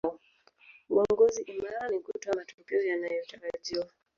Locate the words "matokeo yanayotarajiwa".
2.35-3.85